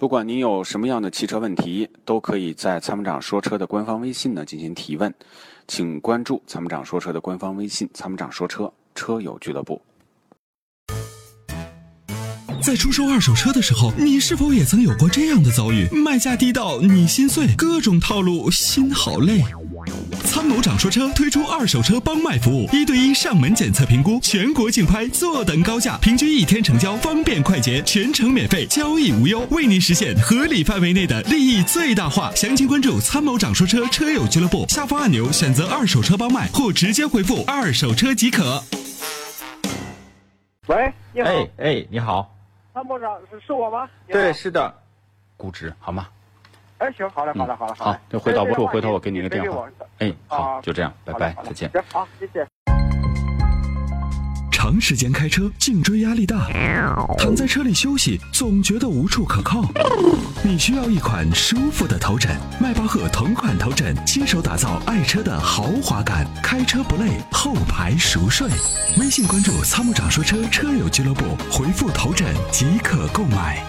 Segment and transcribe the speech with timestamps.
[0.00, 5.12] 不管您有什么样的汽车问题，都可以在参谋长说车的官方微信呢进行提问，
[5.68, 9.78] 请关注参谋长说车的官方微信“参谋长说车车友俱乐部”。
[12.64, 15.86] 在出售二手车的时候，你是否也曾有过这样的遭遇？
[15.90, 19.44] 卖价低到你心碎，各种套路，心好累。
[20.20, 32.32] 参谋长说车推出二手车帮卖服务，一对一上门检测评估，全国竞拍，坐等高价，平均一天成交，方便快捷，全程免费，交易无忧，为您实现合理范围内的利益最大化。
[32.34, 38.62] 详情关注参谋长说车车友俱乐部下方按钮，选择二手车帮卖，或直接回复二手车即可。
[40.66, 42.34] 喂，你好，哎哎，你好，
[42.72, 43.88] 参谋长是是我吗？
[44.06, 44.72] 对，，是的，
[45.36, 46.06] 估值好吗？
[46.78, 47.98] 哎，行，好嘞，好嘞，好嘞，好嘞。
[48.08, 49.66] 就回导不住回头我给你个电话。
[50.00, 51.70] 哎，好，啊就这样，拜拜，再见。
[51.70, 52.46] 行，好，谢谢。
[54.50, 56.46] 长时间开车，颈椎压力大，
[57.18, 59.62] 躺在车里休息总觉得无处可靠。
[60.42, 68.48] 你需要一款舒服的头枕，迈巴赫同款头枕，亲手打造爱车的豪华感，开车不累，后排熟睡。
[68.98, 73.62] 微信关注“参谋长说车”车友俱乐部，回复“头枕”即可购买。